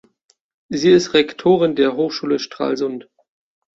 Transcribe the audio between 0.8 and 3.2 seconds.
ist Rektorin der Hochschule Stralsund.